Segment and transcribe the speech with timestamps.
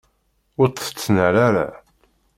[0.59, 1.67] Ur tt-tettnal ara.